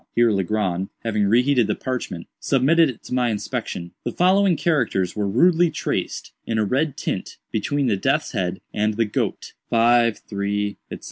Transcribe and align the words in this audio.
Here 0.15 0.31
Legrand, 0.31 0.89
having 1.03 1.27
re 1.27 1.43
heated 1.43 1.67
the 1.67 1.75
parchment, 1.75 2.25
submitted 2.39 2.89
it 2.89 3.03
to 3.03 3.13
my 3.13 3.29
inspection. 3.29 3.91
The 4.03 4.11
following 4.11 4.57
characters 4.57 5.15
were 5.15 5.27
rudely 5.27 5.69
traced, 5.69 6.31
in 6.43 6.57
a 6.57 6.65
red 6.65 6.97
tint, 6.97 7.37
between 7.51 7.85
the 7.85 7.97
death's 7.97 8.31
head 8.31 8.61
and 8.73 8.95
the 8.95 9.05
goat: 9.05 9.53
"53‡‡†305))6*;4826)4‡.) 9.71 10.99